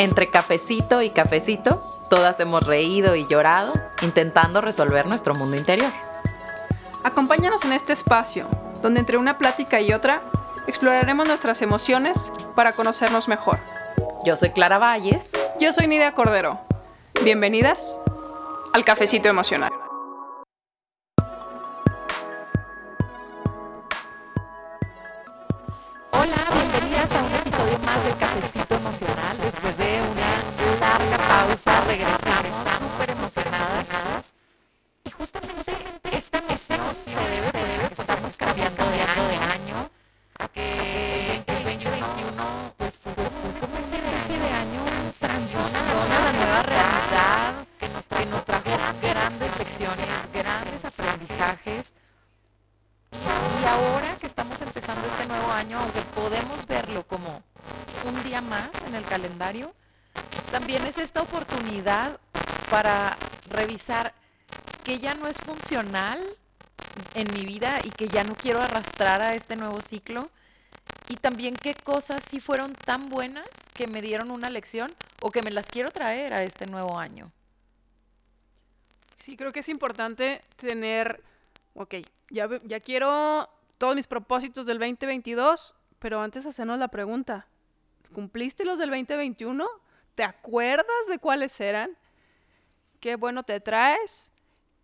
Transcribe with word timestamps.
Entre 0.00 0.28
cafecito 0.28 1.02
y 1.02 1.10
cafecito, 1.10 1.78
todas 2.08 2.40
hemos 2.40 2.66
reído 2.66 3.16
y 3.16 3.26
llorado 3.26 3.74
intentando 4.00 4.62
resolver 4.62 5.06
nuestro 5.06 5.34
mundo 5.34 5.58
interior. 5.58 5.92
Acompáñanos 7.04 7.66
en 7.66 7.74
este 7.74 7.92
espacio, 7.92 8.48
donde 8.80 9.00
entre 9.00 9.18
una 9.18 9.36
plática 9.36 9.78
y 9.82 9.92
otra 9.92 10.22
exploraremos 10.66 11.28
nuestras 11.28 11.60
emociones 11.60 12.32
para 12.56 12.72
conocernos 12.72 13.28
mejor. 13.28 13.58
Yo 14.24 14.36
soy 14.36 14.52
Clara 14.52 14.78
Valles. 14.78 15.32
Yo 15.60 15.70
soy 15.74 15.86
Nidia 15.86 16.14
Cordero. 16.14 16.58
Bienvenidas 17.22 18.00
al 18.72 18.86
Cafecito 18.86 19.28
Emocional. 19.28 19.70
Hola, 26.12 26.36
bienvenidas 26.54 27.12
a 27.12 27.22
un 27.22 27.34
episodio 27.34 27.78
más 27.80 28.02
del 28.02 28.16
Cafecito 28.16 28.79
Emocional. 28.90 29.38
Después 29.38 29.76
de 29.76 30.02
una 30.02 30.80
larga 30.80 31.18
pausa, 31.18 31.80
regresamos 31.82 32.68
súper 32.76 33.10
emocionadas. 33.10 34.34
Y 35.04 35.10
justamente 35.12 35.72
esta 36.10 36.38
emoción 36.38 36.80
se 36.96 37.10
debe 37.10 37.46
a 37.46 37.88
que 37.88 37.92
estamos 37.92 38.36
cambiando 38.36 38.84
de 38.90 39.00
año 39.00 39.28
de 39.28 39.36
año, 39.36 39.90
a 40.40 40.48
que 40.48 41.36
el 41.36 41.64
2021 41.64 42.74
pues 42.78 42.98
fue, 42.98 43.12
pues, 43.12 43.28
como 43.30 43.70
una 43.70 43.80
especie 43.80 44.38
de 44.40 44.50
año 44.50 44.82
transición 45.20 46.10
a 46.10 46.24
la 46.24 46.32
nueva 46.32 46.62
realidad, 46.64 47.66
que 47.78 47.88
nos, 47.90 48.06
que 48.06 48.26
nos 48.26 48.44
trajo 48.44 48.70
grandes 49.00 49.56
lecciones, 49.56 50.08
grandes 50.34 50.84
aprendizajes. 50.84 51.94
Y 53.60 53.64
ahora 53.66 54.16
que 54.16 54.26
estamos 54.26 54.60
empezando 54.62 55.06
este 55.06 55.26
nuevo 55.26 55.50
año, 55.52 55.78
aunque 55.78 56.00
podemos 56.14 56.66
verlo 56.66 57.06
como 57.06 57.42
un 58.06 58.22
día 58.22 58.40
más 58.40 58.70
en 58.86 58.94
el 58.94 59.04
calendario, 59.04 59.74
también 60.50 60.86
es 60.86 60.98
esta 60.98 61.22
oportunidad 61.22 62.18
para 62.70 63.16
revisar 63.50 64.14
que 64.84 64.98
ya 64.98 65.14
no 65.14 65.26
es 65.26 65.36
funcional 65.36 66.18
en 67.14 67.32
mi 67.34 67.44
vida 67.44 67.78
y 67.84 67.90
que 67.90 68.08
ya 68.08 68.24
no 68.24 68.34
quiero 68.34 68.60
arrastrar 68.60 69.22
a 69.22 69.34
este 69.34 69.56
nuevo 69.56 69.80
ciclo. 69.80 70.30
Y 71.08 71.16
también 71.16 71.56
qué 71.56 71.74
cosas 71.74 72.22
sí 72.22 72.40
fueron 72.40 72.72
tan 72.74 73.08
buenas 73.10 73.48
que 73.74 73.86
me 73.86 74.00
dieron 74.00 74.30
una 74.30 74.48
lección 74.48 74.94
o 75.20 75.30
que 75.30 75.42
me 75.42 75.50
las 75.50 75.66
quiero 75.66 75.90
traer 75.90 76.32
a 76.34 76.44
este 76.44 76.66
nuevo 76.66 76.98
año. 76.98 77.32
Sí, 79.18 79.36
creo 79.36 79.52
que 79.52 79.60
es 79.60 79.68
importante 79.68 80.40
tener, 80.56 81.22
ok, 81.74 81.96
ya, 82.30 82.48
ya 82.64 82.80
quiero 82.80 83.48
todos 83.78 83.94
mis 83.96 84.06
propósitos 84.06 84.66
del 84.66 84.78
2022, 84.78 85.74
pero 85.98 86.20
antes 86.20 86.46
hacernos 86.46 86.78
la 86.78 86.88
pregunta, 86.88 87.46
¿cumpliste 88.12 88.64
los 88.64 88.78
del 88.78 88.90
2021? 88.90 89.66
¿Te 90.14 90.24
acuerdas 90.24 91.06
de 91.08 91.18
cuáles 91.18 91.58
eran? 91.60 91.96
¿Qué 93.00 93.16
bueno 93.16 93.42
te 93.42 93.60
traes? 93.60 94.32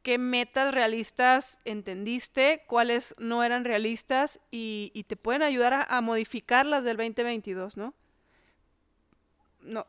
¿Qué 0.03 0.19
metas 0.19 0.73
realistas 0.73 1.61
entendiste? 1.65 2.65
¿Cuáles 2.67 3.15
no 3.19 3.43
eran 3.43 3.65
realistas? 3.65 4.41
Y, 4.51 5.05
te 5.09 5.17
pueden 5.17 5.43
ayudar 5.43 5.75
a, 5.75 5.83
a 5.83 6.01
modificar 6.01 6.65
las 6.65 6.85
del 6.85 6.97
2022, 6.97 7.77
¿no? 7.77 7.93
No. 9.61 9.87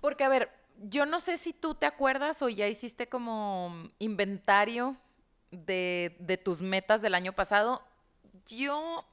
Porque, 0.00 0.24
a 0.24 0.28
ver, 0.28 0.57
yo 0.78 1.06
no 1.06 1.20
sé 1.20 1.38
si 1.38 1.52
tú 1.52 1.74
te 1.74 1.86
acuerdas 1.86 2.40
o 2.42 2.48
ya 2.48 2.68
hiciste 2.68 3.08
como 3.08 3.90
inventario 3.98 4.96
de, 5.50 6.40
tus 6.44 6.62
metas 6.62 7.02
del 7.02 7.14
año 7.14 7.32
pasado. 7.32 7.82
Yo, 8.46 9.04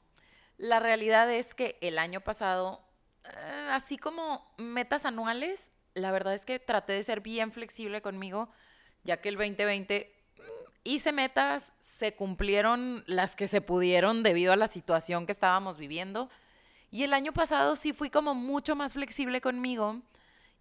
la 0.58 0.80
realidad 0.80 1.32
es 1.32 1.56
que 1.56 1.78
el 1.82 1.98
año 1.98 2.22
pasado, 2.22 2.82
eh, 3.24 3.70
así 3.72 3.98
como 3.98 4.54
metas 4.58 5.06
anuales, 5.06 5.72
la 5.94 6.12
verdad 6.12 6.34
es 6.34 6.46
que 6.46 6.60
traté 6.60 6.94
de 6.94 7.04
ser 7.04 7.22
bien 7.22 7.52
flexible 7.52 8.02
conmigo, 8.02 8.50
ya 9.04 9.18
que 9.18 9.30
el 9.30 9.36
2020 9.36 10.14
mm, 10.38 10.42
hice 10.84 11.12
metas, 11.14 11.74
se 11.80 12.16
cumplieron 12.16 13.04
las 13.08 13.36
que 13.36 13.48
se 13.48 13.62
pudieron 13.62 14.24
debido 14.24 14.54
a 14.54 14.58
la 14.58 14.68
situación 14.68 15.26
que 15.26 15.32
estábamos 15.32 15.78
viviendo. 15.78 16.30
Y 16.92 17.04
el 17.04 17.14
año 17.14 17.34
pasado 17.34 17.76
sí 17.76 17.92
fui 17.92 18.10
como 18.10 18.36
mucho 18.36 18.76
más 18.76 18.94
flexible 18.94 19.42
conmigo. 19.42 20.02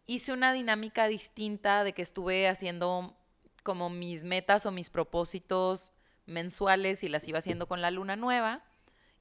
Hice 0.07 0.33
una 0.33 0.53
dinámica 0.53 1.07
distinta 1.07 1.85
de 1.85 1.93
que 1.93 2.03
estuve 2.03 2.49
haciendo 2.49 3.17
como 3.63 3.91
mis 3.91 4.25
metas 4.25 4.67
o 4.67 4.71
mis 4.71 4.91
propósitos 4.91 5.93
mensuales 6.27 7.03
y 7.03 7.09
las 7.09 7.27
iba 7.27 7.39
haciendo 7.39 7.67
con 7.67 7.81
la 7.81 7.91
luna 7.91 8.17
nueva. 8.17 8.63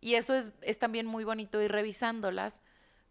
Y 0.02 0.16
eso 0.16 0.36
es, 0.36 0.80
también 0.80 1.06
muy 1.06 1.24
bonito 1.24 1.62
ir 1.62 1.72
revisándolas, 1.72 2.62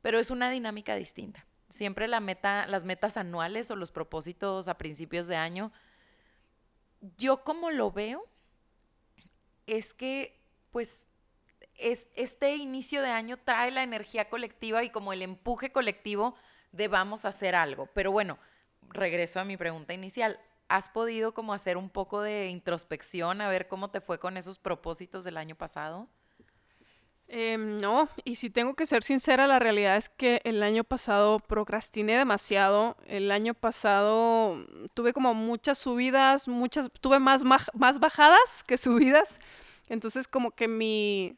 pero 0.02 0.18
es 0.18 0.30
una 0.30 0.50
dinámica 0.50 0.94
distinta. 0.94 1.46
Siempre 1.70 2.06
la 2.06 2.20
meta, 2.20 2.66
las 2.66 2.84
metas 2.84 3.16
anuales 3.16 3.70
o 3.70 3.76
los 3.76 3.90
propósitos 3.90 4.68
a 4.68 4.76
principios 4.76 5.26
de 5.26 5.36
año, 5.36 5.72
yo 7.16 7.42
como 7.44 7.70
lo 7.70 7.90
veo, 7.90 8.26
es 9.66 9.94
que 9.94 10.38
pues 10.70 11.08
es, 11.76 12.08
este 12.14 12.56
inicio 12.56 13.00
de 13.00 13.08
año 13.08 13.38
trae 13.38 13.70
la 13.70 13.82
energía 13.82 14.28
colectiva 14.28 14.84
y 14.84 14.90
como 14.90 15.14
el 15.14 15.22
empuje 15.22 15.72
colectivo 15.72 16.34
de 16.72 16.88
vamos 16.88 17.24
a 17.24 17.28
hacer 17.28 17.54
algo. 17.54 17.86
Pero 17.94 18.10
bueno, 18.10 18.38
regreso 18.90 19.40
a 19.40 19.44
mi 19.44 19.56
pregunta 19.56 19.94
inicial. 19.94 20.38
¿Has 20.68 20.88
podido 20.88 21.34
como 21.34 21.52
hacer 21.52 21.76
un 21.76 21.90
poco 21.90 22.22
de 22.22 22.48
introspección 22.48 23.40
a 23.40 23.48
ver 23.48 23.68
cómo 23.68 23.90
te 23.90 24.00
fue 24.00 24.18
con 24.18 24.36
esos 24.36 24.58
propósitos 24.58 25.24
del 25.24 25.36
año 25.36 25.54
pasado? 25.54 26.08
Em, 27.28 27.78
no, 27.78 28.10
y 28.24 28.36
si 28.36 28.50
tengo 28.50 28.74
que 28.74 28.84
ser 28.84 29.02
sincera, 29.02 29.46
la 29.46 29.58
realidad 29.58 29.96
es 29.96 30.10
que 30.10 30.42
el 30.44 30.62
año 30.62 30.84
pasado 30.84 31.40
procrastiné 31.40 32.16
demasiado. 32.16 32.96
El 33.06 33.30
año 33.30 33.54
pasado 33.54 34.66
tuve 34.92 35.12
como 35.12 35.32
muchas 35.32 35.78
subidas, 35.78 36.46
muchas, 36.46 36.90
tuve 37.00 37.18
más, 37.20 37.44
más 37.44 38.00
bajadas 38.00 38.64
que 38.66 38.76
subidas. 38.76 39.40
Entonces 39.88 40.28
como 40.28 40.50
que 40.50 40.68
mi, 40.68 41.36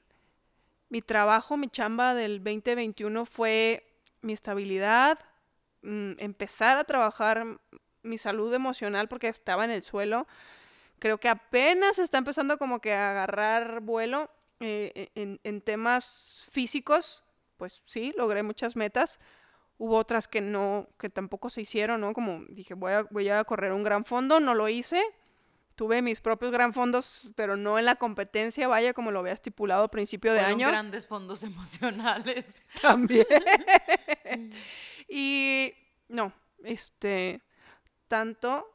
mi 0.89 1.01
trabajo, 1.03 1.57
mi 1.57 1.69
chamba 1.69 2.15
del 2.15 2.43
2021 2.43 3.25
fue 3.27 3.85
mi 4.25 4.33
estabilidad, 4.33 5.19
mm, 5.83 6.13
empezar 6.19 6.79
a 6.79 6.85
trabajar 6.85 7.61
mi 8.03 8.19
salud 8.19 8.53
emocional 8.53 9.09
porque 9.09 9.29
estaba 9.29 9.65
en 9.65 9.71
el 9.71 9.83
suelo. 9.83 10.27
Creo 10.99 11.19
que 11.19 11.29
apenas 11.29 11.99
está 11.99 12.19
empezando 12.19 12.59
como 12.59 12.81
que 12.81 12.95
a 12.95 13.11
agarrar 13.11 13.81
vuelo 13.81 14.31
eh, 14.61 15.11
e, 15.15 15.39
en, 15.43 15.61
temas 15.61 16.47
físicos. 16.51 17.23
Pues 17.59 17.83
sí, 17.85 18.15
logré 18.17 18.43
muchas 18.43 18.77
metas. 18.77 19.21
Hubo 19.77 19.97
otras 19.97 20.29
que 20.29 20.41
no, 20.41 20.89
que 20.99 21.11
tampoco 21.11 21.51
se 21.51 21.61
hicieron, 21.61 22.01
¿no? 22.01 22.15
Como 22.15 22.45
dije, 22.49 22.75
voy 22.75 22.93
a, 22.93 23.03
voy 23.11 23.29
a 23.29 23.45
correr 23.45 23.73
un 23.73 23.83
gran 23.83 24.05
fondo, 24.05 24.41
no 24.41 24.55
lo 24.55 24.69
hice. 24.69 25.03
Tuve 25.75 26.03
mis 26.03 26.21
propios 26.21 26.53
gran 26.53 26.73
fondos, 26.73 27.33
pero 27.35 27.57
no 27.57 27.79
en 27.79 27.85
la 27.85 27.97
competencia, 27.97 28.69
vaya, 28.69 28.95
como 28.95 29.11
lo 29.11 29.21
había 29.21 29.33
estipulado 29.33 29.85
a 29.85 29.91
principio 29.91 30.33
de 30.33 30.41
año. 30.41 30.69
grandes 30.69 31.07
fondos 31.07 31.43
emocionales. 31.45 32.67
También. 32.83 33.27
y 35.09 35.73
no, 36.09 36.33
este, 36.63 37.43
tanto 38.09 38.71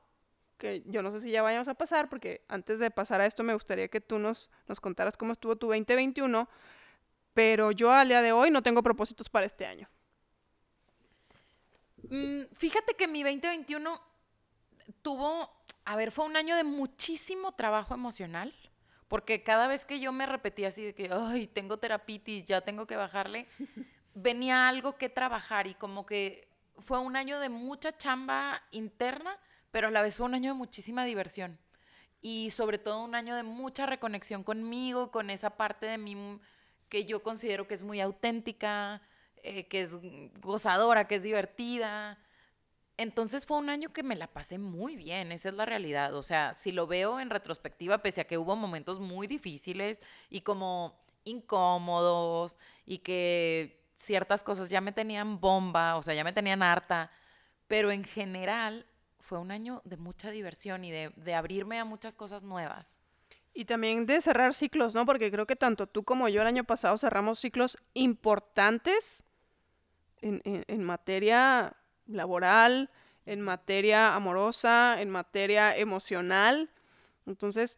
que 0.57 0.83
yo 0.85 1.01
no 1.01 1.09
sé 1.09 1.21
si 1.21 1.31
ya 1.31 1.41
vayamos 1.41 1.69
a 1.69 1.73
pasar, 1.75 2.09
porque 2.09 2.43
antes 2.49 2.79
de 2.79 2.91
pasar 2.91 3.21
a 3.21 3.25
esto 3.25 3.43
me 3.43 3.53
gustaría 3.53 3.87
que 3.87 4.01
tú 4.01 4.19
nos, 4.19 4.51
nos 4.67 4.81
contaras 4.81 5.15
cómo 5.15 5.31
estuvo 5.31 5.55
tu 5.55 5.67
2021, 5.67 6.49
pero 7.33 7.71
yo 7.71 7.91
al 7.93 8.09
día 8.09 8.21
de 8.21 8.33
hoy 8.33 8.51
no 8.51 8.61
tengo 8.61 8.83
propósitos 8.83 9.29
para 9.29 9.45
este 9.45 9.65
año. 9.65 9.89
Mm, 12.09 12.43
fíjate 12.51 12.93
que 12.95 13.07
mi 13.07 13.23
2021 13.23 14.08
tuvo, 15.01 15.49
a 15.85 15.95
ver, 15.95 16.11
fue 16.11 16.25
un 16.25 16.37
año 16.37 16.55
de 16.55 16.63
muchísimo 16.63 17.53
trabajo 17.53 17.93
emocional, 17.93 18.53
porque 19.07 19.43
cada 19.43 19.67
vez 19.67 19.85
que 19.85 19.99
yo 19.99 20.11
me 20.11 20.25
repetía 20.25 20.67
así 20.67 20.83
de 20.83 20.93
que, 20.93 21.09
ay, 21.11 21.47
tengo 21.47 21.77
terapitis, 21.77 22.45
ya 22.45 22.61
tengo 22.61 22.85
que 22.85 22.95
bajarle, 22.95 23.47
venía 24.13 24.67
algo 24.67 24.97
que 24.97 25.09
trabajar 25.09 25.67
y 25.67 25.73
como 25.73 26.05
que 26.05 26.47
fue 26.77 26.99
un 26.99 27.15
año 27.15 27.39
de 27.39 27.49
mucha 27.49 27.95
chamba 27.95 28.61
interna, 28.71 29.37
pero 29.71 29.87
a 29.87 29.91
la 29.91 30.01
vez 30.01 30.17
fue 30.17 30.25
un 30.25 30.35
año 30.35 30.53
de 30.53 30.57
muchísima 30.57 31.05
diversión. 31.05 31.59
Y 32.21 32.49
sobre 32.49 32.77
todo 32.77 33.03
un 33.03 33.15
año 33.15 33.35
de 33.35 33.43
mucha 33.43 33.85
reconexión 33.85 34.43
conmigo, 34.43 35.09
con 35.09 35.29
esa 35.29 35.51
parte 35.51 35.85
de 35.85 35.97
mí 35.97 36.39
que 36.89 37.05
yo 37.05 37.23
considero 37.23 37.67
que 37.67 37.75
es 37.75 37.83
muy 37.83 38.01
auténtica, 38.01 39.01
eh, 39.43 39.67
que 39.67 39.81
es 39.81 39.97
gozadora, 40.41 41.07
que 41.07 41.15
es 41.15 41.23
divertida. 41.23 42.17
Entonces 42.99 43.45
fue 43.45 43.55
un 43.55 43.69
año 43.69 43.93
que 43.93 44.03
me 44.03 44.17
la 44.17 44.27
pasé 44.27 44.57
muy 44.57 44.97
bien, 44.97 45.31
esa 45.31 45.47
es 45.47 45.55
la 45.55 45.65
realidad. 45.65 46.13
O 46.15 46.21
sea, 46.21 46.53
si 46.53 46.73
lo 46.73 46.85
veo 46.85 47.21
en 47.21 47.29
retrospectiva, 47.29 47.99
pese 47.99 48.19
a 48.19 48.27
que 48.27 48.37
hubo 48.37 48.57
momentos 48.57 48.99
muy 48.99 49.25
difíciles 49.25 50.01
y 50.29 50.41
como 50.41 50.99
incómodos 51.23 52.57
y 52.85 52.97
que 52.97 53.85
ciertas 53.95 54.43
cosas 54.43 54.69
ya 54.69 54.81
me 54.81 54.91
tenían 54.91 55.39
bomba, 55.39 55.95
o 55.95 56.03
sea, 56.03 56.13
ya 56.13 56.25
me 56.25 56.33
tenían 56.33 56.61
harta, 56.61 57.09
pero 57.69 57.89
en 57.89 58.03
general 58.03 58.85
fue 59.21 59.39
un 59.39 59.51
año 59.51 59.81
de 59.85 59.95
mucha 59.95 60.29
diversión 60.29 60.83
y 60.83 60.91
de, 60.91 61.33
abrirme 61.33 61.79
a 61.79 61.85
muchas 61.85 62.17
cosas 62.17 62.43
nuevas. 62.43 62.99
Y 63.53 63.63
también 63.63 64.07
de 64.07 64.19
cerrar 64.19 64.53
ciclos, 64.53 64.93
¿no? 64.93 65.05
Porque 65.05 65.31
creo 65.31 65.47
que 65.47 65.55
tanto 65.55 65.87
tú 65.87 66.03
como 66.03 66.27
yo 66.27 66.41
el 66.41 66.47
año 66.47 66.65
pasado 66.65 66.97
cerramos 66.97 67.39
ciclos 67.39 67.77
importantes 67.93 69.23
en, 70.21 70.41
en 70.43 70.83
materia 70.83 71.77
laboral, 72.09 72.89
en 73.25 73.41
materia 73.41 74.15
amorosa, 74.15 75.01
en 75.01 75.09
materia 75.09 75.75
emocional. 75.77 76.69
Entonces, 77.25 77.77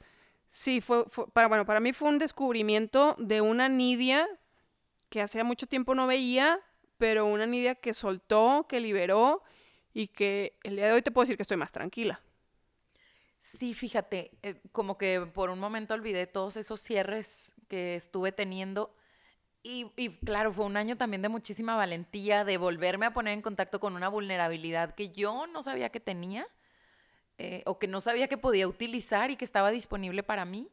sí, 0.50 0.82
fue, 0.82 1.06
para, 1.34 1.48
bueno, 1.48 1.66
para 1.66 1.80
mí 1.80 1.94
fue 1.94 2.10
un 2.10 2.20
descubrimiento 2.20 3.16
de 3.20 3.42
una 3.42 3.68
Nidia 3.70 4.28
que 5.10 5.22
hacía 5.22 5.44
mucho 5.44 5.68
tiempo 5.68 5.94
no 5.94 6.08
veía, 6.08 6.60
pero 6.98 7.26
una 7.26 7.46
Nidia 7.46 7.76
que 7.76 7.94
soltó, 7.94 8.66
que 8.70 8.80
liberó 8.80 9.44
y 9.94 10.08
que 10.08 10.58
el 10.64 10.78
día 10.78 10.88
de 10.88 10.94
hoy 10.94 11.02
te 11.02 11.12
puedo 11.12 11.24
decir 11.24 11.36
que 11.36 11.44
estoy 11.44 11.58
más 11.58 11.72
tranquila. 11.72 12.22
Sí, 13.38 13.74
fíjate, 13.74 14.32
eh, 14.44 14.62
como 14.72 14.98
que 14.98 15.20
por 15.34 15.50
un 15.50 15.60
momento 15.60 15.96
olvidé 15.96 16.28
todos 16.28 16.58
esos 16.58 16.80
cierres 16.80 17.56
que 17.68 17.96
estuve 17.96 18.32
teniendo 18.32 18.96
y, 19.64 20.10
claro, 20.26 20.52
fue 20.52 20.66
un 20.66 20.76
año 20.76 20.98
también 20.98 21.22
de 21.22 21.30
muchísima 21.30 21.76
valentía, 21.76 22.44
de 22.44 22.58
volverme 22.58 23.06
a 23.06 23.14
poner 23.14 23.34
en 23.34 23.44
contacto 23.44 23.80
con 23.80 23.96
una 23.96 24.10
vulnerabilidad 24.10 24.96
que 24.96 25.10
yo 25.12 25.46
no 25.46 25.62
sabía 25.62 25.90
que 25.90 26.00
tenía 26.00 26.48
eh, 27.38 27.62
o 27.68 27.78
que 27.78 27.88
no 27.88 28.02
sabía 28.02 28.28
que 28.28 28.38
podía 28.38 28.68
utilizar 28.68 29.30
y 29.30 29.36
que 29.36 29.46
estaba 29.46 29.70
disponible 29.70 30.24
para 30.24 30.46
mí. 30.46 30.72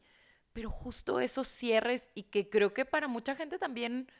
Pero 0.55 0.71
justo 0.71 1.21
esos 1.21 1.49
cierres 1.49 2.09
y 2.15 2.25
que 2.25 2.49
creo 2.49 2.73
que 2.73 2.87
para 2.87 3.09
mucha 3.09 3.37
gente 3.37 3.59
también 3.59 4.11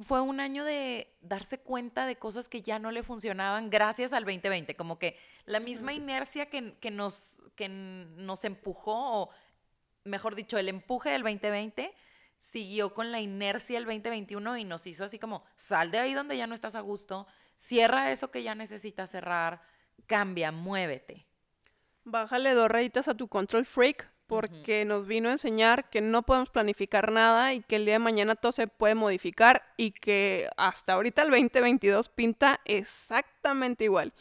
fue 0.00 0.20
un 0.20 0.40
año 0.40 0.64
de 0.64 1.16
darse 1.20 1.60
cuenta 1.60 2.04
de 2.06 2.16
cosas 2.16 2.48
que 2.48 2.62
ya 2.62 2.80
no 2.80 2.90
le 2.90 3.04
funcionaban 3.04 3.70
gracias 3.70 4.12
al 4.12 4.24
2020, 4.24 4.74
como 4.74 4.98
que 4.98 5.16
la 5.46 5.60
misma 5.60 5.92
inercia 5.92 6.46
que, 6.46 6.74
que 6.78 6.90
nos, 6.90 7.40
que 7.54 7.68
nos 7.68 8.44
empujó, 8.44 9.22
o 9.22 9.30
mejor 10.04 10.34
dicho, 10.34 10.58
el 10.58 10.68
empuje 10.68 11.10
del 11.10 11.22
2020 11.22 11.92
siguió 12.40 12.94
con 12.94 13.12
la 13.12 13.20
inercia 13.20 13.78
el 13.78 13.84
2021 13.84 14.56
y 14.56 14.64
nos 14.64 14.86
hizo 14.86 15.04
así 15.04 15.18
como, 15.18 15.44
sal 15.54 15.92
de 15.92 15.98
ahí 15.98 16.14
donde 16.14 16.36
ya 16.36 16.46
no 16.46 16.54
estás 16.54 16.74
a 16.74 16.80
gusto, 16.80 17.28
cierra 17.54 18.10
eso 18.10 18.30
que 18.30 18.42
ya 18.42 18.54
necesitas 18.56 19.10
cerrar, 19.10 19.62
cambia, 20.06 20.50
muévete. 20.50 21.26
Bájale 22.02 22.54
dos 22.54 22.70
rayitas 22.70 23.06
a 23.08 23.14
tu 23.14 23.28
control 23.28 23.66
freak 23.66 24.10
porque 24.26 24.84
nos 24.84 25.06
vino 25.06 25.28
a 25.28 25.32
enseñar 25.32 25.90
que 25.90 26.00
no 26.00 26.22
podemos 26.22 26.50
planificar 26.50 27.12
nada 27.12 27.52
y 27.52 27.62
que 27.62 27.76
el 27.76 27.84
día 27.84 27.94
de 27.94 27.98
mañana 27.98 28.36
todo 28.36 28.52
se 28.52 28.68
puede 28.68 28.94
modificar 28.94 29.74
y 29.76 29.90
que 29.90 30.48
hasta 30.56 30.94
ahorita 30.94 31.22
el 31.22 31.30
2022 31.30 32.08
pinta 32.08 32.60
exactamente 32.64 33.84
igual. 33.84 34.14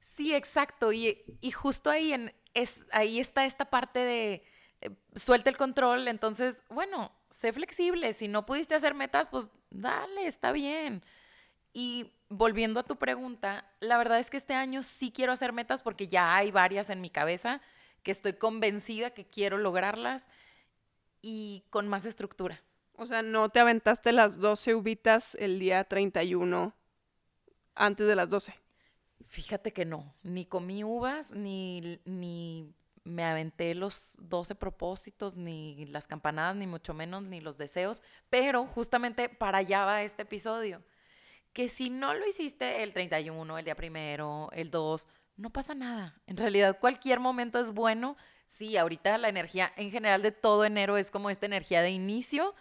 Sí, 0.00 0.34
exacto. 0.34 0.92
Y, 0.92 1.22
y 1.40 1.50
justo 1.52 1.88
ahí, 1.88 2.12
en, 2.12 2.34
es, 2.52 2.84
ahí 2.92 3.20
está 3.20 3.46
esta 3.46 3.70
parte 3.70 4.00
de 4.00 4.44
eh, 4.80 4.90
suelta 5.14 5.48
el 5.50 5.56
control. 5.56 6.08
Entonces, 6.08 6.62
bueno, 6.68 7.12
sé 7.34 7.52
flexible. 7.52 8.12
Si 8.12 8.28
no 8.28 8.46
pudiste 8.46 8.76
hacer 8.76 8.94
metas, 8.94 9.26
pues 9.28 9.48
dale, 9.70 10.28
está 10.28 10.52
bien. 10.52 11.02
Y 11.72 12.12
volviendo 12.28 12.78
a 12.78 12.84
tu 12.84 12.96
pregunta, 12.96 13.68
la 13.80 13.98
verdad 13.98 14.20
es 14.20 14.30
que 14.30 14.36
este 14.36 14.54
año 14.54 14.84
sí 14.84 15.10
quiero 15.10 15.32
hacer 15.32 15.52
metas 15.52 15.82
porque 15.82 16.06
ya 16.06 16.36
hay 16.36 16.52
varias 16.52 16.90
en 16.90 17.00
mi 17.00 17.10
cabeza 17.10 17.60
que 18.04 18.12
estoy 18.12 18.34
convencida 18.34 19.10
que 19.10 19.26
quiero 19.26 19.58
lograrlas 19.58 20.28
y 21.22 21.64
con 21.70 21.88
más 21.88 22.04
estructura. 22.04 22.62
O 22.96 23.04
sea, 23.04 23.22
no 23.22 23.48
te 23.48 23.58
aventaste 23.58 24.12
las 24.12 24.38
12 24.38 24.76
uvitas 24.76 25.34
el 25.40 25.58
día 25.58 25.82
31 25.82 26.72
antes 27.74 28.06
de 28.06 28.14
las 28.14 28.28
12. 28.28 28.54
Fíjate 29.26 29.72
que 29.72 29.84
no, 29.84 30.14
ni 30.22 30.46
comí 30.46 30.84
uvas, 30.84 31.34
ni, 31.34 31.98
ni 32.04 32.72
me 33.04 33.22
aventé 33.24 33.74
los 33.74 34.16
12 34.18 34.54
propósitos, 34.54 35.36
ni 35.36 35.86
las 35.86 36.06
campanadas, 36.06 36.56
ni 36.56 36.66
mucho 36.66 36.94
menos, 36.94 37.22
ni 37.22 37.40
los 37.40 37.58
deseos, 37.58 38.02
pero 38.30 38.66
justamente 38.66 39.28
para 39.28 39.58
allá 39.58 39.84
va 39.84 40.02
este 40.02 40.22
episodio. 40.22 40.82
Que 41.52 41.68
si 41.68 41.90
no 41.90 42.14
lo 42.14 42.26
hiciste 42.26 42.82
el 42.82 42.92
31, 42.92 43.58
el 43.58 43.64
día 43.64 43.76
primero, 43.76 44.48
el 44.52 44.70
2, 44.70 45.08
no 45.36 45.50
pasa 45.50 45.74
nada. 45.74 46.20
En 46.26 46.36
realidad 46.36 46.78
cualquier 46.80 47.20
momento 47.20 47.60
es 47.60 47.72
bueno. 47.72 48.16
Sí, 48.46 48.76
ahorita 48.76 49.18
la 49.18 49.28
energía 49.28 49.72
en 49.76 49.90
general 49.90 50.22
de 50.22 50.32
todo 50.32 50.64
enero 50.64 50.96
es 50.96 51.10
como 51.10 51.30
esta 51.30 51.46
energía 51.46 51.82
de 51.82 51.90
inicio 51.90 52.54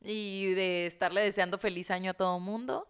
y 0.00 0.52
de 0.54 0.86
estarle 0.86 1.22
deseando 1.22 1.58
feliz 1.58 1.90
año 1.90 2.12
a 2.12 2.14
todo 2.14 2.38
mundo. 2.38 2.88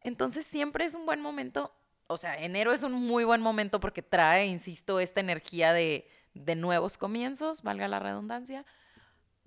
Entonces 0.00 0.46
siempre 0.46 0.84
es 0.84 0.94
un 0.94 1.06
buen 1.06 1.20
momento. 1.20 1.74
O 2.06 2.16
sea, 2.16 2.36
enero 2.36 2.72
es 2.72 2.82
un 2.82 2.92
muy 2.92 3.24
buen 3.24 3.40
momento 3.40 3.80
porque 3.80 4.02
trae, 4.02 4.46
insisto, 4.46 4.98
esta 4.98 5.20
energía 5.20 5.72
de 5.72 6.08
de 6.34 6.56
nuevos 6.56 6.98
comienzos, 6.98 7.62
valga 7.62 7.88
la 7.88 7.98
redundancia. 7.98 8.64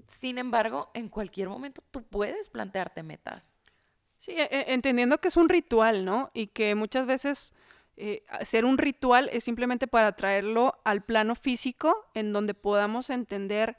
Sin 0.07 0.38
embargo, 0.38 0.91
en 0.94 1.09
cualquier 1.09 1.50
momento 1.50 1.81
tú 1.91 2.03
puedes 2.03 2.50
plantearte 2.50 3.03
metas. 3.03 3.59
Sí, 4.18 4.31
e, 4.31 4.44
e, 4.44 4.74
entendiendo 4.74 5.18
que 5.19 5.27
es 5.27 5.38
un 5.38 5.50
ritual, 5.50 6.06
¿no? 6.06 6.31
Y 6.33 6.47
que 6.47 6.75
muchas 6.75 7.06
veces 7.06 7.53
eh, 7.95 8.24
hacer 8.30 8.65
un 8.65 8.77
ritual 8.77 9.30
es 9.31 9.44
simplemente 9.44 9.88
para 9.88 10.13
traerlo 10.13 10.80
al 10.83 11.03
plano 11.03 11.35
físico, 11.35 12.09
en 12.13 12.33
donde 12.33 12.53
podamos 12.53 13.09
entender 13.09 13.77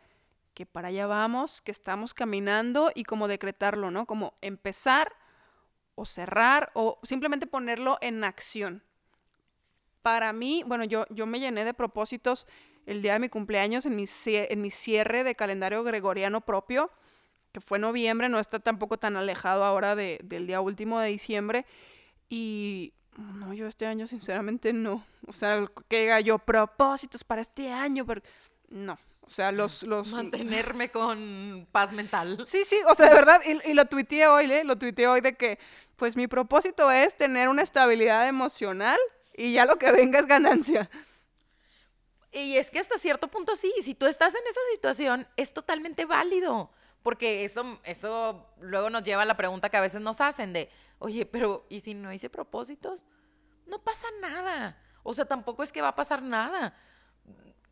que 0.54 0.66
para 0.66 0.88
allá 0.88 1.06
vamos, 1.06 1.60
que 1.60 1.72
estamos 1.72 2.14
caminando 2.14 2.92
y 2.94 3.04
como 3.04 3.26
decretarlo, 3.26 3.90
¿no? 3.90 4.06
Como 4.06 4.34
empezar 4.40 5.12
o 5.96 6.06
cerrar 6.06 6.70
o 6.74 7.00
simplemente 7.02 7.46
ponerlo 7.46 7.98
en 8.00 8.22
acción. 8.22 8.84
Para 10.02 10.32
mí, 10.32 10.62
bueno, 10.66 10.84
yo, 10.84 11.06
yo 11.10 11.26
me 11.26 11.40
llené 11.40 11.64
de 11.64 11.74
propósitos 11.74 12.46
el 12.86 13.02
día 13.02 13.14
de 13.14 13.18
mi 13.18 13.28
cumpleaños 13.28 13.86
en 13.86 13.96
mi, 13.96 14.04
en 14.26 14.60
mi 14.60 14.70
cierre 14.70 15.24
de 15.24 15.34
calendario 15.34 15.82
gregoriano 15.82 16.40
propio, 16.40 16.90
que 17.52 17.60
fue 17.60 17.78
noviembre, 17.78 18.28
no 18.28 18.40
está 18.40 18.58
tampoco 18.58 18.98
tan 18.98 19.16
alejado 19.16 19.64
ahora 19.64 19.94
del 19.94 20.46
día 20.46 20.60
último 20.60 20.98
de 20.98 21.08
diciembre. 21.08 21.66
Y 22.28 22.92
no, 23.16 23.54
yo 23.54 23.66
este 23.66 23.86
año 23.86 24.06
sinceramente 24.06 24.72
no. 24.72 25.04
O 25.26 25.32
sea, 25.32 25.66
que 25.88 26.00
diga 26.00 26.20
yo 26.20 26.38
propósitos 26.38 27.22
para 27.22 27.42
este 27.42 27.70
año, 27.70 28.04
pero 28.04 28.22
no. 28.68 28.98
O 29.20 29.30
sea, 29.30 29.52
los... 29.52 29.82
los... 29.84 30.08
Mantenerme 30.08 30.90
con 30.90 31.66
paz 31.72 31.92
mental. 31.92 32.44
Sí, 32.44 32.64
sí, 32.64 32.76
o 32.88 32.94
sea, 32.94 33.08
de 33.08 33.14
verdad, 33.14 33.40
y, 33.44 33.72
lo 33.72 33.86
tuiteé 33.86 34.26
hoy, 34.26 34.52
¿eh? 34.52 34.64
Lo 34.64 34.76
tuiteé 34.76 35.06
hoy 35.06 35.20
de 35.20 35.34
que, 35.34 35.58
pues 35.96 36.16
mi 36.16 36.26
propósito 36.26 36.90
es 36.90 37.16
tener 37.16 37.48
una 37.48 37.62
estabilidad 37.62 38.28
emocional 38.28 38.98
y 39.34 39.52
ya 39.52 39.64
lo 39.64 39.76
que 39.76 39.92
venga 39.92 40.18
es 40.18 40.26
ganancia. 40.26 40.90
Y 42.34 42.56
es 42.56 42.70
que 42.70 42.80
hasta 42.80 42.98
cierto 42.98 43.28
punto 43.28 43.54
sí, 43.54 43.72
si 43.80 43.94
tú 43.94 44.06
estás 44.06 44.34
en 44.34 44.42
esa 44.48 44.60
situación, 44.72 45.28
es 45.36 45.54
totalmente 45.54 46.04
válido, 46.04 46.68
porque 47.04 47.44
eso, 47.44 47.78
eso 47.84 48.50
luego 48.60 48.90
nos 48.90 49.04
lleva 49.04 49.22
a 49.22 49.26
la 49.26 49.36
pregunta 49.36 49.68
que 49.70 49.76
a 49.76 49.80
veces 49.80 50.00
nos 50.00 50.20
hacen 50.20 50.52
de, 50.52 50.68
oye, 50.98 51.26
pero 51.26 51.64
¿y 51.68 51.78
si 51.78 51.94
no 51.94 52.12
hice 52.12 52.28
propósitos? 52.28 53.04
No 53.66 53.82
pasa 53.82 54.08
nada. 54.20 54.76
O 55.04 55.14
sea, 55.14 55.26
tampoco 55.26 55.62
es 55.62 55.70
que 55.70 55.80
va 55.80 55.88
a 55.88 55.94
pasar 55.94 56.22
nada. 56.22 56.76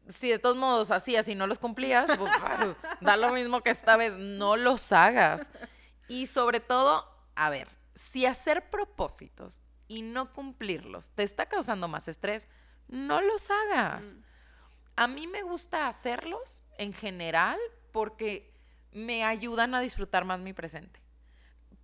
Si 0.06 0.30
de 0.30 0.38
todos 0.38 0.56
modos 0.56 0.92
hacías 0.92 1.26
y 1.28 1.34
no 1.34 1.48
los 1.48 1.58
cumplías, 1.58 2.10
pues 2.16 2.30
da 3.00 3.16
lo 3.16 3.32
mismo 3.32 3.62
que 3.62 3.70
esta 3.70 3.96
vez 3.96 4.16
no 4.16 4.56
los 4.56 4.92
hagas. 4.92 5.50
Y 6.06 6.26
sobre 6.26 6.60
todo, 6.60 7.08
a 7.34 7.50
ver, 7.50 7.68
si 7.94 8.26
hacer 8.26 8.70
propósitos 8.70 9.62
y 9.88 10.02
no 10.02 10.32
cumplirlos 10.32 11.10
te 11.10 11.24
está 11.24 11.46
causando 11.46 11.88
más 11.88 12.06
estrés, 12.06 12.48
no 12.86 13.20
los 13.20 13.50
hagas. 13.50 14.16
Mm. 14.16 14.31
A 14.96 15.06
mí 15.06 15.26
me 15.26 15.42
gusta 15.42 15.88
hacerlos 15.88 16.66
en 16.78 16.92
general 16.92 17.58
porque 17.92 18.52
me 18.92 19.24
ayudan 19.24 19.74
a 19.74 19.80
disfrutar 19.80 20.24
más 20.24 20.40
mi 20.40 20.52
presente. 20.52 21.00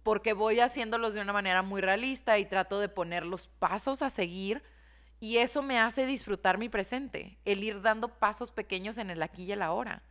Porque 0.03 0.33
voy 0.33 0.61
haciéndolos 0.61 1.15
de 1.15 1.21
una 1.21 1.33
manera 1.33 1.63
muy 1.63 1.81
realista 1.81 2.39
y 2.39 2.47
trato 2.47 2.81
de 2.81 2.89
poner 2.89 3.25
los 3.25 3.49
pasos 3.49 4.03
a 4.03 4.11
seguir 4.11 4.63
y 5.21 5.39
eso 5.39 5.63
me 5.63 5.79
hace 5.79 6.07
disfrutar 6.07 6.59
mi 6.59 6.69
presente, 6.69 7.39
el 7.45 7.65
ir 7.65 7.83
dando 7.83 8.19
pasos 8.19 8.51
pequeños 8.51 8.99
en 8.99 9.11
el 9.11 9.23
aquí 9.23 9.45
y 9.45 9.53
el 9.53 9.63
ahora. 9.63 10.03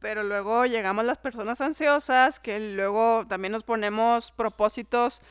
Pero 0.00 0.22
luego 0.22 0.66
llegamos 0.66 1.04
las 1.04 1.18
personas 1.18 1.60
ansiosas, 1.60 2.40
que 2.40 2.58
luego 2.74 3.24
también 3.28 3.52
nos 3.52 3.62
ponemos 3.62 4.32
propósitos 4.32 5.22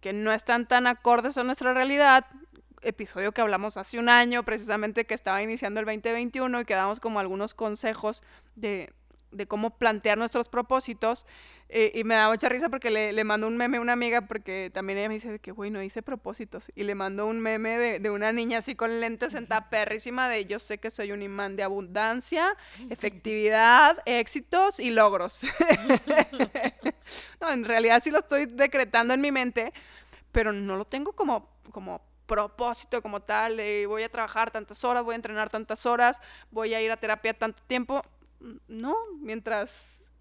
que 0.00 0.12
no 0.12 0.32
están 0.32 0.66
tan 0.66 0.86
acordes 0.86 1.38
a 1.38 1.44
nuestra 1.44 1.74
realidad 1.74 2.26
episodio 2.82 3.32
que 3.32 3.40
hablamos 3.40 3.76
hace 3.76 3.98
un 3.98 4.08
año, 4.08 4.42
precisamente 4.42 5.04
que 5.04 5.14
estaba 5.14 5.42
iniciando 5.42 5.80
el 5.80 5.86
2021 5.86 6.60
y 6.60 6.64
que 6.64 6.74
damos 6.74 7.00
como 7.00 7.20
algunos 7.20 7.54
consejos 7.54 8.22
de, 8.56 8.92
cómo 9.48 9.70
plantear 9.78 10.18
nuestros 10.18 10.48
propósitos. 10.48 11.26
Eh, 11.72 11.92
y 11.94 12.02
me 12.02 12.16
da 12.16 12.28
mucha 12.28 12.48
risa 12.48 12.68
porque 12.68 12.90
le, 12.90 13.12
le 13.12 13.22
mando 13.22 13.46
un 13.46 13.56
meme 13.56 13.76
a 13.76 13.80
una 13.80 13.92
amiga 13.92 14.22
porque 14.22 14.72
también 14.74 14.98
ella 14.98 15.06
me 15.06 15.14
dice 15.14 15.38
que, 15.38 15.52
güey, 15.52 15.70
no 15.70 15.80
hice 15.80 16.02
propósitos. 16.02 16.72
Y 16.74 16.82
le 16.82 16.96
mando 16.96 17.26
un 17.28 17.38
meme 17.38 18.00
de, 18.00 18.10
una 18.10 18.32
niña 18.32 18.58
así 18.58 18.74
con 18.74 19.00
lentes 19.00 19.32
sentada 19.32 19.70
perrísima 19.70 20.28
de 20.28 20.46
yo 20.46 20.58
sé 20.58 20.78
que 20.78 20.90
soy 20.90 21.12
un 21.12 21.22
imán 21.22 21.54
de 21.54 21.62
abundancia, 21.62 22.56
efectividad, 22.88 23.98
éxitos 24.04 24.80
y 24.80 24.90
logros. 24.90 25.42
no, 27.40 27.52
en 27.52 27.64
realidad 27.64 28.02
sí 28.02 28.10
lo 28.10 28.18
estoy 28.18 28.46
decretando 28.46 29.14
en 29.14 29.20
mi 29.20 29.30
mente, 29.30 29.72
pero 30.32 30.52
no 30.52 30.74
lo 30.74 30.86
tengo 30.86 31.12
como, 31.12 31.48
como 31.70 32.02
propósito 32.30 33.02
como 33.02 33.20
tal, 33.20 33.56
voy 33.88 34.04
a 34.04 34.08
trabajar 34.08 34.52
tantas 34.52 34.84
horas, 34.84 35.02
voy 35.02 35.14
a 35.14 35.16
entrenar 35.16 35.50
tantas 35.50 35.84
horas, 35.84 36.20
voy 36.52 36.74
a 36.74 36.80
ir 36.80 36.92
a 36.92 36.96
terapia 36.96 37.34
tanto 37.34 37.60
tiempo. 37.66 38.04
No, 38.68 38.94
mientras, 39.18 40.12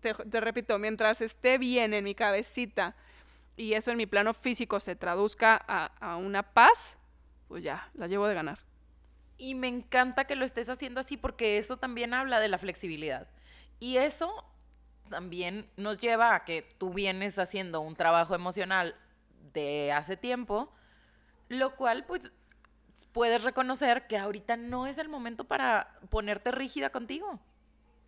te, 0.00 0.12
repito, 0.40 0.78
mientras 0.78 1.20
esté 1.20 1.58
bien 1.58 1.92
en 1.92 2.04
mi 2.04 2.14
cabecita 2.14 2.94
y 3.56 3.72
eso 3.72 3.90
en 3.90 3.96
mi 3.96 4.06
plano 4.06 4.32
físico 4.32 4.78
se 4.78 4.94
traduzca 4.94 5.60
a, 5.66 5.86
a 5.98 6.16
una 6.16 6.44
paz, 6.44 6.98
pues 7.48 7.64
ya, 7.64 7.90
la 7.94 8.06
llevo 8.06 8.28
de 8.28 8.34
ganar. 8.34 8.60
Y 9.36 9.56
me 9.56 9.66
encanta 9.66 10.24
que 10.24 10.36
lo 10.36 10.44
estés 10.44 10.68
haciendo 10.68 11.00
así 11.00 11.16
porque 11.16 11.58
eso 11.58 11.78
también 11.78 12.14
habla 12.14 12.38
de 12.38 12.46
la 12.48 12.58
flexibilidad. 12.58 13.26
Y 13.80 13.96
eso 13.96 14.44
también 15.10 15.68
nos 15.76 15.98
lleva 15.98 16.36
a 16.36 16.44
que 16.44 16.62
tú 16.78 16.94
vienes 16.94 17.40
haciendo 17.40 17.80
un 17.80 17.96
trabajo 17.96 18.36
emocional 18.36 18.94
de 19.52 19.90
hace 19.92 20.16
tiempo, 20.16 20.72
lo 21.48 21.76
cual 21.76 22.04
pues 22.04 22.30
puedes 23.12 23.42
reconocer 23.42 24.06
que 24.06 24.18
ahorita 24.18 24.56
no 24.56 24.86
es 24.86 24.98
el 24.98 25.08
momento 25.08 25.44
para 25.44 25.98
ponerte 26.10 26.50
rígida 26.50 26.90
contigo. 26.90 27.40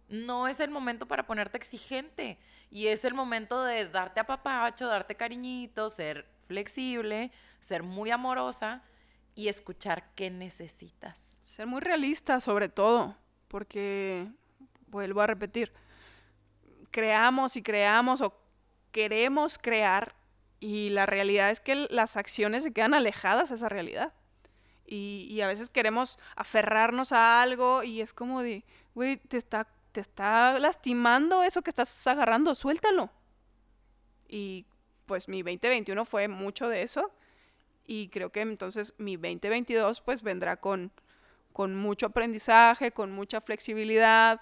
No 0.09 0.49
es 0.49 0.61
el 0.61 0.71
momento 0.71 1.07
para 1.07 1.27
ponerte 1.27 1.59
exigente. 1.59 2.39
Y 2.71 2.89
es 2.89 3.05
el 3.05 3.15
momento 3.15 3.63
de 3.65 3.89
darte 3.89 4.21
a 4.21 4.27
papacho, 4.27 4.87
darte 4.87 5.15
cariñito, 5.15 5.89
ser 5.91 6.27
flexible, 6.47 7.31
ser 7.61 7.83
muy 7.83 8.11
amorosa 8.11 8.83
y 9.35 9.49
escuchar 9.49 10.11
qué 10.15 10.31
necesitas. 10.31 11.39
Ser 11.43 11.67
muy 11.67 11.81
realista 11.81 12.41
sobre 12.41 12.69
todo, 12.69 13.17
porque, 13.49 14.29
vuelvo 14.89 15.21
a 15.21 15.27
repetir, 15.27 15.73
creamos 16.91 17.57
y 17.57 17.63
creamos 17.63 18.21
o 18.21 18.35
queremos 18.91 19.59
crear 19.59 20.15
y 20.61 20.91
la 20.91 21.07
realidad 21.07 21.51
es 21.51 21.61
que 21.61 21.87
las 21.91 22.17
acciones 22.17 22.63
se 22.65 22.73
quedan 22.73 22.95
alejadas 22.95 23.51
de 23.51 23.57
esa 23.57 23.69
realidad. 23.69 24.13
Y, 24.91 25.41
a 25.43 25.47
veces 25.47 25.69
queremos 25.69 26.19
aferrarnos 26.35 27.13
a 27.13 27.43
algo 27.43 27.83
y 27.83 28.01
es 28.01 28.15
como 28.15 28.43
de, 28.43 28.65
güey, 28.95 29.19
te 29.19 29.37
está, 29.37 29.69
te 29.93 30.01
está 30.01 30.59
lastimando 30.59 31.43
eso 31.43 31.61
que 31.61 31.69
estás 31.69 32.07
agarrando, 32.07 32.55
suéltalo. 32.55 33.11
Y 34.29 34.65
pues 35.05 35.29
mi 35.29 35.43
2021 35.43 36.05
fue 36.07 36.29
mucho 36.29 36.69
de 36.69 36.83
eso 36.83 37.13
y 37.87 38.09
creo 38.09 38.31
que 38.31 38.41
entonces 38.41 38.95
mi 38.99 39.17
2022 39.17 40.01
pues 40.01 40.23
vendrá 40.23 40.57
con, 40.57 40.91
con 41.53 41.75
mucho 41.75 42.07
aprendizaje, 42.07 42.91
con 42.91 43.13
mucha 43.13 43.43
flexibilidad, 43.43 44.41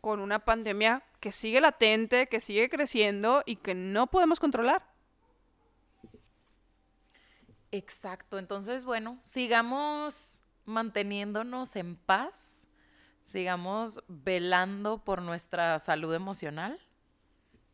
con 0.00 0.20
una 0.20 0.38
pandemia 0.38 1.02
que 1.20 1.32
sigue 1.32 1.60
latente, 1.60 2.28
que 2.28 2.38
sigue 2.40 2.68
creciendo 2.68 3.42
y 3.46 3.56
que 3.56 3.74
no 3.74 4.06
podemos 4.06 4.38
controlar. 4.38 4.87
Exacto, 7.70 8.38
entonces 8.38 8.84
bueno, 8.84 9.18
sigamos 9.22 10.42
manteniéndonos 10.64 11.76
en 11.76 11.96
paz, 11.96 12.66
sigamos 13.22 14.02
velando 14.08 15.04
por 15.04 15.20
nuestra 15.20 15.78
salud 15.78 16.14
emocional. 16.14 16.80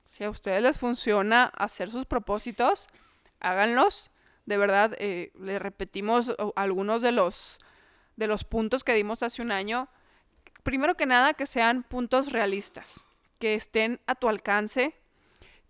Si 0.05 0.25
a 0.25 0.31
ustedes 0.31 0.63
les 0.63 0.79
funciona 0.79 1.45
hacer 1.45 1.91
sus 1.91 2.07
propósitos, 2.07 2.89
háganlos. 3.41 4.11
De 4.47 4.57
verdad, 4.57 4.95
eh, 4.99 5.33
les 5.39 5.63
repetimos 5.63 6.35
algunos 6.57 7.01
de 7.01 7.13
los, 7.13 7.59
de 8.17 8.27
los 8.27 8.45
puntos 8.45 8.85
que 8.85 8.95
dimos 8.95 9.23
hace 9.23 9.43
un 9.43 9.53
año. 9.53 9.89
Primero 10.63 10.97
que 10.97 11.07
nada, 11.07 11.35
que 11.35 11.47
sean 11.47 11.83
puntos 11.83 12.33
realistas, 12.33 13.05
que 13.39 13.55
estén 13.55 14.01
a 14.07 14.15
tu 14.15 14.29
alcance, 14.29 14.95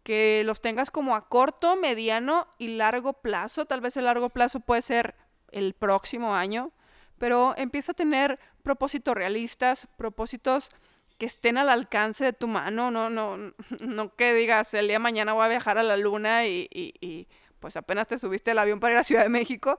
que 0.04 0.42
los 0.44 0.60
tengas 0.60 0.90
como 0.90 1.16
a 1.16 1.28
corto, 1.28 1.76
mediano 1.76 2.46
y 2.58 2.68
largo 2.68 3.14
plazo. 3.14 3.64
Tal 3.64 3.80
vez 3.80 3.96
el 3.96 4.04
largo 4.04 4.28
plazo 4.28 4.60
puede 4.60 4.82
ser 4.82 5.16
el 5.50 5.72
próximo 5.72 6.34
año, 6.34 6.70
pero 7.18 7.54
empieza 7.56 7.92
a 7.92 7.96
tener 7.96 8.38
propósitos 8.62 9.14
realistas, 9.14 9.88
propósitos 9.96 10.70
que 11.18 11.26
estén 11.26 11.56
al 11.56 11.70
alcance 11.70 12.24
de 12.24 12.32
tu 12.32 12.48
mano, 12.48 12.90
no, 12.90 13.08
no, 13.08 13.36
no 13.80 14.14
que 14.14 14.34
digas 14.34 14.74
el 14.74 14.88
día 14.88 14.96
de 14.96 15.00
mañana 15.00 15.32
voy 15.32 15.44
a 15.46 15.48
viajar 15.48 15.78
a 15.78 15.82
la 15.82 15.96
luna 15.96 16.46
y, 16.46 16.68
y, 16.70 17.28
pues 17.60 17.76
apenas 17.76 18.06
te 18.06 18.18
subiste 18.18 18.50
el 18.50 18.58
avión 18.58 18.78
para 18.78 18.92
ir 18.92 18.98
a 18.98 19.04
Ciudad 19.04 19.22
de 19.22 19.30
México. 19.30 19.78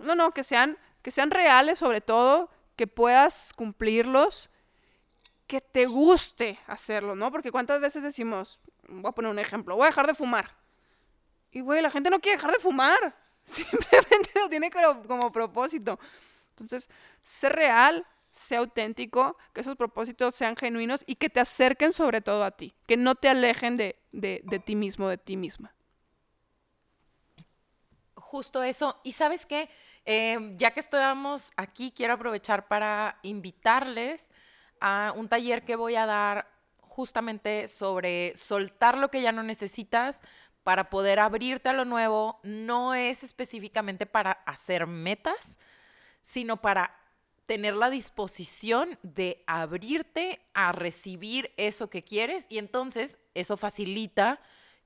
No, 0.00 0.14
no, 0.14 0.32
que 0.32 0.44
sean, 0.44 0.76
que 1.00 1.10
sean 1.10 1.30
reales 1.30 1.78
sobre 1.78 2.02
todo, 2.02 2.50
que 2.76 2.86
puedas 2.86 3.52
cumplirlos, 3.54 4.50
que 5.46 5.62
te 5.62 5.86
guste 5.86 6.58
hacerlo, 6.66 7.14
¿no? 7.14 7.30
Porque 7.30 7.52
cuántas 7.52 7.80
veces 7.80 8.02
decimos, 8.02 8.60
voy 8.88 9.08
a 9.08 9.12
poner 9.12 9.30
un 9.30 9.38
ejemplo, 9.38 9.76
voy 9.76 9.84
a 9.84 9.88
dejar 9.88 10.06
de 10.06 10.14
fumar. 10.14 10.56
Y, 11.50 11.60
güey, 11.60 11.82
la 11.82 11.90
gente 11.90 12.10
no 12.10 12.20
quiere 12.20 12.36
dejar 12.36 12.52
de 12.52 12.58
fumar. 12.58 13.16
Simplemente 13.44 14.30
lo 14.36 14.48
tiene 14.48 14.70
como, 14.70 15.30
propósito. 15.30 15.98
Entonces, 16.50 16.88
sé 17.22 17.48
real, 17.48 18.06
sé 18.30 18.56
auténtico, 18.56 19.36
que 19.52 19.60
esos 19.60 19.76
propósitos 19.76 20.34
sean 20.34 20.56
genuinos 20.56 21.04
y 21.06 21.16
que 21.16 21.28
te 21.28 21.40
acerquen 21.40 21.92
sobre 21.92 22.20
todo 22.20 22.44
a 22.44 22.52
ti, 22.52 22.74
que 22.86 22.96
no 22.96 23.14
te 23.14 23.28
alejen 23.28 23.76
de, 23.76 23.98
de, 24.12 24.62
ti 24.64 24.76
mismo, 24.76 25.08
de 25.08 25.18
ti 25.18 25.36
misma. 25.36 25.74
Justo 28.14 28.62
eso. 28.62 28.98
Y 29.02 29.12
sabes 29.12 29.44
qué, 29.44 29.68
eh, 30.06 30.54
ya 30.56 30.70
que 30.70 30.80
estamos 30.80 31.52
aquí, 31.56 31.92
quiero 31.94 32.14
aprovechar 32.14 32.68
para 32.68 33.18
invitarles 33.22 34.30
a 34.80 35.12
un 35.16 35.28
taller 35.28 35.64
que 35.64 35.76
voy 35.76 35.96
a 35.96 36.06
dar 36.06 36.48
justamente 36.92 37.68
sobre 37.68 38.36
soltar 38.36 38.98
lo 38.98 39.10
que 39.10 39.22
ya 39.22 39.32
no 39.32 39.42
necesitas 39.42 40.20
para 40.62 40.90
poder 40.90 41.18
abrirte 41.18 41.70
a 41.70 41.72
lo 41.72 41.84
nuevo. 41.84 42.38
No 42.42 42.94
es 42.94 43.22
específicamente 43.22 44.06
para 44.06 44.32
hacer 44.32 44.86
metas, 44.86 45.58
sino 46.20 46.58
para 46.58 46.94
tener 47.46 47.74
la 47.74 47.90
disposición 47.90 48.98
de 49.02 49.42
abrirte 49.46 50.40
a 50.54 50.70
recibir 50.72 51.52
eso 51.56 51.90
que 51.90 52.04
quieres 52.04 52.46
y 52.48 52.58
entonces 52.58 53.18
eso 53.34 53.56
facilita 53.56 54.40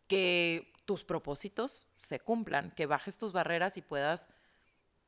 que 0.06 0.72
tus 0.84 1.04
propósitos 1.04 1.88
se 1.96 2.20
cumplan, 2.20 2.70
que 2.70 2.86
bajes 2.86 3.18
tus 3.18 3.32
barreras 3.32 3.76
y 3.76 3.82
puedas 3.82 4.30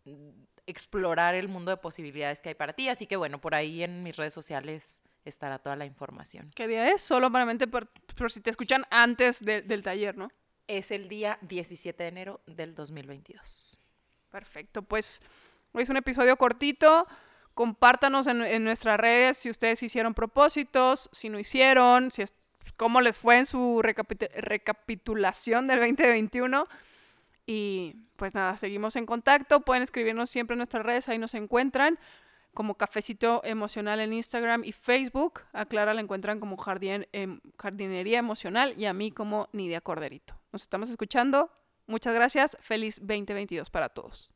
mm, 0.05 0.31
explorar 0.67 1.35
el 1.35 1.49
mundo 1.49 1.71
de 1.71 1.77
posibilidades 1.79 2.41
que 2.43 2.51
hay 2.51 2.55
para 2.55 2.75
ti. 2.75 2.89
Así 2.89 3.07
que 3.07 3.17
bueno, 3.17 3.41
por 3.41 3.55
ahí 3.55 3.83
en 3.83 4.03
mis 4.03 4.17
redes 4.17 4.35
sociales 4.35 5.03
estará 5.29 5.59
toda 5.59 5.77
la 5.77 5.87
información. 5.87 6.51
¿Qué 6.55 6.67
día 6.69 6.91
es? 6.91 7.03
Solo 7.03 7.31
por, 7.31 7.89
por 8.17 8.33
si 8.33 8.41
te 8.41 8.51
escuchan 8.51 8.85
antes 8.91 9.45
del 9.45 9.83
taller, 9.83 10.17
¿no? 10.17 10.31
Es 10.67 10.91
el 10.91 11.09
día 11.09 11.39
17 11.43 12.03
de 12.03 12.09
enero 12.09 12.41
del 12.47 12.75
2022. 12.75 13.81
Perfecto, 14.31 14.83
pues 14.83 15.23
hoy 15.73 15.85
es 15.85 15.89
un 15.89 15.97
episodio 15.97 16.37
cortito. 16.37 17.07
Compártanos 17.55 18.27
en, 18.29 18.63
nuestras 18.63 19.01
redes 19.01 19.39
si 19.39 19.51
ustedes 19.51 19.83
hicieron 19.83 20.15
propósitos, 20.15 21.09
si 21.13 21.29
no 21.29 21.39
hicieron, 21.39 22.11
si 22.13 22.23
es, 22.23 22.35
cómo 22.77 23.01
les 23.01 23.17
fue 23.17 23.39
en 23.39 23.47
su 23.47 23.83
recapitulación 23.83 25.67
del 25.67 25.81
2021. 25.81 26.69
Y 27.47 27.97
pues 28.17 28.35
nada, 28.35 28.57
seguimos 28.59 28.95
en 28.97 29.07
contacto. 29.07 29.61
Pueden 29.63 29.83
escribirnos 29.83 30.31
siempre 30.31 30.55
en 30.55 30.59
nuestras 30.59 30.85
redes, 30.85 31.09
ahí 31.09 31.19
nos 31.19 31.35
encuentran 31.35 31.99
como 32.59 32.75
Cafecito 32.75 33.41
Emocional 33.45 34.01
en 34.01 34.13
Instagram 34.13 34.65
y 34.65 34.73
Facebook. 34.73 35.43
A 35.53 35.65
Clara 35.65 35.95
la 35.95 36.01
encuentran 36.01 36.41
como 36.41 36.57
em, 37.13 37.41
Jardinería 37.57 38.19
Emocional 38.19 38.75
y 38.77 38.87
a 38.87 38.93
mí 38.93 39.13
como 39.13 39.49
Nidia 39.53 39.81
Corderito. 39.81 40.35
Nos 40.51 40.63
estamos 40.63 40.91
escuchando. 40.91 41.53
Muchas 41.87 42.17
gracias. 42.17 42.57
Feliz 42.61 42.99
2022 42.99 43.71
para 43.71 43.91
todos. 43.91 44.33